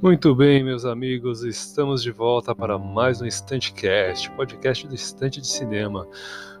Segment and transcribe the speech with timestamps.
[0.00, 5.48] Muito bem, meus amigos, estamos de volta para mais um Estantecast, podcast do Estante de
[5.48, 6.06] Cinema.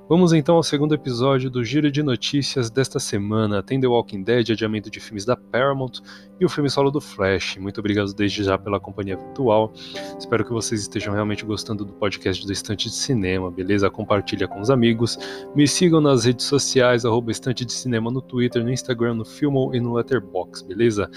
[0.08, 3.62] Vamos então ao segundo episódio do Giro de Notícias desta semana.
[3.62, 6.00] Tem The Walking Dead, adiamento de filmes da Paramount
[6.40, 7.58] e o filme solo do Flash.
[7.58, 9.70] Muito obrigado desde já pela companhia virtual.
[10.18, 13.90] Espero que vocês estejam realmente gostando do podcast do Estante de Cinema, beleza?
[13.90, 15.18] Compartilha com os amigos.
[15.54, 19.74] Me sigam nas redes sociais, arroba Estante de Cinema no Twitter, no Instagram, no Filmo
[19.74, 21.10] e no Letterboxd, beleza?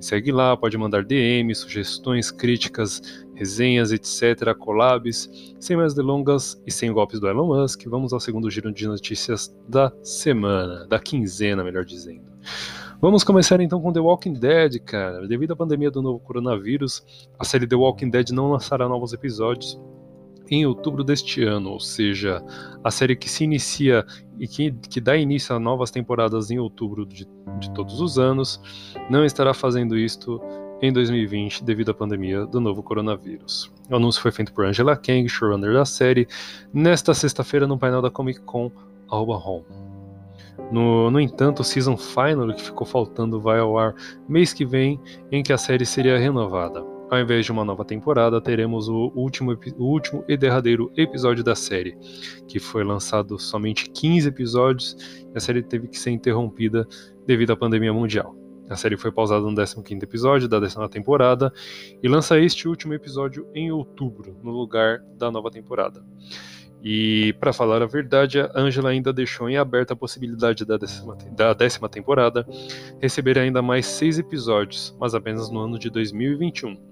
[0.00, 5.28] Segue lá, pode mandar DM, sugestões, críticas, resenhas, etc., collabs.
[5.58, 9.52] Sem mais delongas e sem golpes do Elon Musk, vamos ao segundo giro de notícias
[9.68, 12.28] da semana, da quinzena, melhor dizendo.
[13.00, 15.26] Vamos começar então com The Walking Dead, cara.
[15.26, 17.04] Devido à pandemia do novo coronavírus,
[17.38, 19.78] a série The Walking Dead não lançará novos episódios
[20.50, 22.42] em outubro deste ano, ou seja,
[22.82, 24.04] a série que se inicia
[24.38, 27.26] e que, que dá início a novas temporadas em outubro de,
[27.58, 28.60] de todos os anos,
[29.10, 30.40] não estará fazendo isto
[30.80, 33.70] em 2020 devido à pandemia do novo coronavírus.
[33.90, 36.28] O anúncio foi feito por Angela Kang, showrunner da série,
[36.72, 38.70] nesta sexta-feira no painel da Comic Con
[39.10, 39.64] Home.
[40.70, 43.94] No, no, entanto, o Season Final, que ficou faltando, vai ao ar
[44.28, 45.00] mês que vem,
[45.32, 46.97] em que a série seria renovada.
[47.10, 51.54] Ao invés de uma nova temporada, teremos o último, o último e derradeiro episódio da
[51.54, 51.96] série,
[52.46, 54.94] que foi lançado somente 15 episódios
[55.34, 56.86] e a série teve que ser interrompida
[57.26, 58.36] devido à pandemia mundial.
[58.68, 61.50] A série foi pausada no 15 episódio da décima temporada
[62.02, 66.04] e lança este último episódio em outubro, no lugar da nova temporada.
[66.84, 71.16] E, para falar a verdade, a Angela ainda deixou em aberta a possibilidade da décima,
[71.32, 72.46] da décima temporada
[73.00, 76.87] receber ainda mais seis episódios, mas apenas no ano de 2021.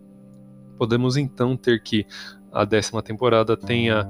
[0.77, 2.07] Podemos então ter que
[2.53, 4.09] a décima temporada tenha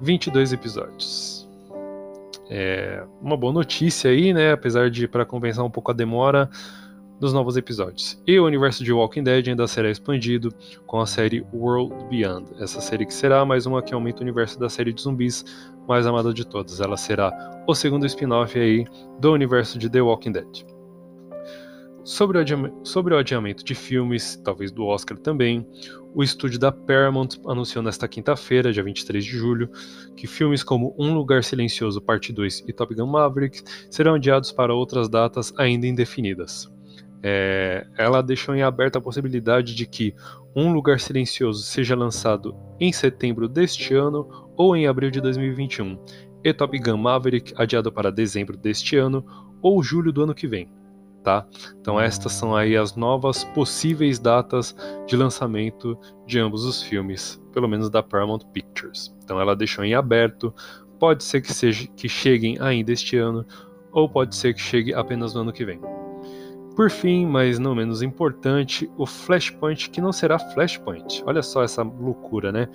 [0.00, 1.48] 22 episódios.
[2.50, 4.52] É uma boa notícia aí, né?
[4.52, 6.50] Apesar de, para compensar um pouco a demora,
[7.22, 8.20] dos novos episódios.
[8.26, 10.52] E o universo de Walking Dead ainda será expandido
[10.88, 14.58] com a série World Beyond, essa série que será mais uma que aumenta o universo
[14.58, 15.44] da série de zumbis
[15.86, 16.80] mais amada de todas.
[16.80, 18.84] Ela será o segundo spin-off aí
[19.20, 20.71] do universo de The Walking Dead.
[22.04, 25.66] Sobre o, sobre o adiamento de filmes, talvez do Oscar também,
[26.14, 29.70] o estúdio da Paramount anunciou nesta quinta-feira, dia 23 de julho,
[30.16, 34.74] que filmes como Um Lugar Silencioso Parte 2 e Top Gun Maverick serão adiados para
[34.74, 36.70] outras datas ainda indefinidas
[37.22, 40.14] é, ela deixou em aberto a possibilidade de que
[40.56, 45.98] Um Lugar Silencioso seja lançado em setembro deste ano ou em abril de 2021,
[46.44, 49.24] e Top Gun Maverick adiado para dezembro deste ano
[49.62, 50.68] ou julho do ano que vem.
[51.22, 51.46] Tá?
[51.80, 54.74] Então estas são aí as novas possíveis datas
[55.06, 55.96] de lançamento
[56.26, 59.14] de ambos os filmes, pelo menos da Paramount Pictures.
[59.22, 60.52] Então ela deixou em aberto,
[60.98, 63.46] pode ser que seja que cheguem ainda este ano
[63.92, 65.80] ou pode ser que chegue apenas no ano que vem.
[66.74, 71.22] Por fim, mas não menos importante, o Flashpoint, que não será Flashpoint.
[71.26, 72.66] Olha só essa loucura, né?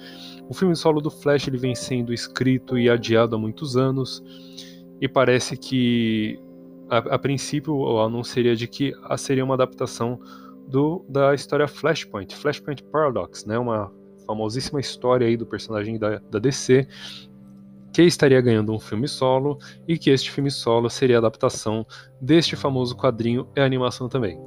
[0.48, 4.24] O filme solo do Flash ele vem sendo escrito e adiado há muitos anos,
[5.02, 6.40] e parece que,
[6.90, 10.20] a, a princípio, o anúncio seria de que seria uma adaptação
[10.68, 13.58] do, da história Flashpoint, Flashpoint Paradox, né?
[13.58, 13.92] Uma
[14.26, 16.88] famosíssima história aí do personagem da, da DC,
[17.94, 21.86] que estaria ganhando um filme solo e que este filme solo seria a adaptação
[22.22, 24.38] deste famoso quadrinho e animação também.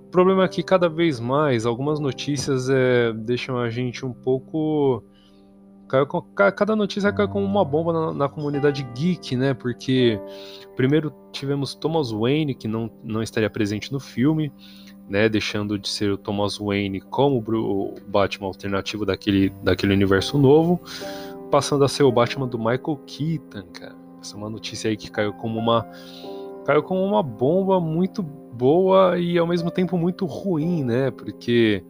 [0.00, 5.04] O problema é que cada vez mais algumas notícias é, deixam a gente um pouco.
[6.56, 9.54] Cada notícia cai como uma bomba na, na, comunidade geek, né?
[9.54, 10.20] Porque
[10.74, 14.52] primeiro tivemos Thomas Wayne, que não, não estaria presente no filme,
[15.08, 15.28] né?
[15.28, 20.80] Deixando de ser o Thomas Wayne como o Batman alternativo daquele, daquele universo novo
[21.52, 23.94] passando a ser o Batman do Michael Keaton, cara.
[24.22, 25.86] Essa é uma notícia aí que caiu como uma
[26.64, 28.22] caiu como uma bomba muito
[28.62, 31.10] boa e ao mesmo tempo muito ruim, né?
[31.10, 31.82] Porque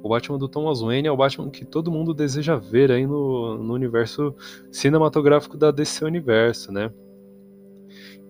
[0.00, 3.58] o Batman do Thomas Wayne é o Batman que todo mundo deseja ver aí no,
[3.58, 4.32] no universo
[4.70, 6.88] cinematográfico da DC Universo, né?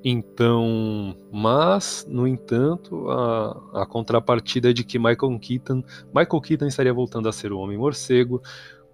[0.02, 6.94] Então, mas, no entanto, a, a contrapartida é de que Michael Keaton, Michael Keaton estaria
[6.94, 8.40] voltando a ser o Homem-Morcego,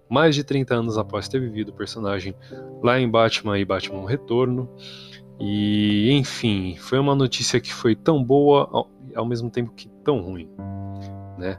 [0.09, 2.35] mais de 30 anos após ter vivido o personagem
[2.83, 4.69] lá em Batman e Batman Retorno.
[5.39, 8.87] E enfim, foi uma notícia que foi tão boa
[9.17, 10.49] ao, mesmo tempo que tão ruim,
[11.37, 11.57] né?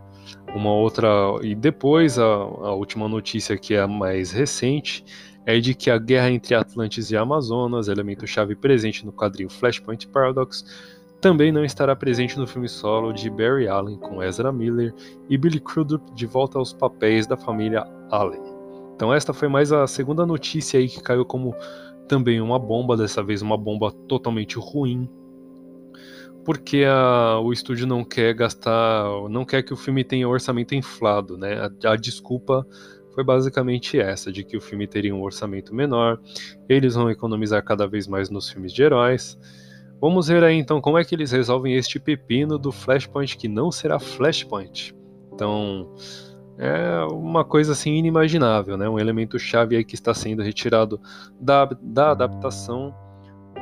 [0.54, 1.08] Uma outra
[1.42, 5.04] e depois a, a última notícia que é a mais recente
[5.46, 10.06] é de que a guerra entre Atlantis e Amazonas, elemento chave presente no quadrinho Flashpoint
[10.08, 10.64] Paradox,
[11.20, 14.94] também não estará presente no filme solo de Barry Allen com Ezra Miller
[15.28, 18.42] e Billy Crudup de volta aos papéis da família Allen.
[18.94, 21.54] Então esta foi mais a segunda notícia aí que caiu como
[22.08, 25.08] também uma bomba, dessa vez uma bomba totalmente ruim,
[26.48, 31.36] porque a, o estúdio não quer gastar, não quer que o filme tenha orçamento inflado,
[31.36, 31.68] né?
[31.84, 32.66] A, a, desculpa
[33.14, 36.18] foi basicamente essa, de que o filme teria um orçamento menor,
[36.66, 39.38] eles vão economizar cada vez mais nos filmes de heróis.
[40.00, 43.70] Vamos ver aí então como é que eles resolvem este pepino do Flashpoint que não
[43.70, 44.96] será Flashpoint.
[45.34, 45.94] Então,
[46.56, 48.88] é uma coisa assim inimaginável, né?
[48.88, 50.98] Um elemento chave aí que está sendo retirado
[51.38, 52.94] da, da adaptação.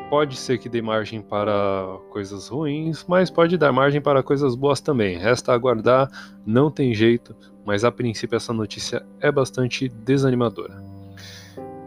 [0.08, 4.80] Pode ser que dê margem para coisas ruins, mas pode dar margem para coisas boas
[4.80, 5.18] também.
[5.18, 6.08] Resta aguardar,
[6.46, 10.95] não tem jeito, mas a princípio essa notícia é bastante desanimadora.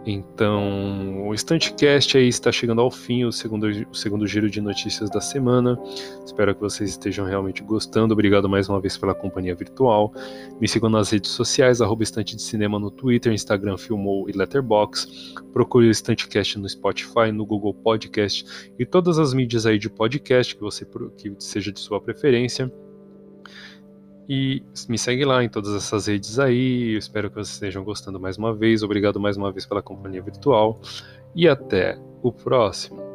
[0.10, 5.10] Então, o Instantcast aí está chegando ao fim, o segundo, o segundo giro de notícias
[5.10, 5.80] da semana.
[6.26, 8.14] Espero que vocês estejam realmente gostando.
[8.14, 10.14] Obrigado mais uma vez pela companhia virtual.
[10.60, 15.34] Me sigam nas redes sociais, arroba Estante de Cinema no Twitter, Instagram, Filmou e Letterbox.
[15.54, 18.46] Procure o Estantecast no Spotify, no Google Podcast
[18.78, 20.86] e todas as mídias aí de podcast que você
[21.18, 22.72] que seja de sua preferência.
[24.30, 26.94] E me segue lá em todas essas redes aí.
[26.94, 28.84] Eu espero que vocês estejam gostando mais uma vez.
[28.84, 30.80] Obrigado mais uma vez pela companhia virtual.
[31.36, 33.09] E até o próximo.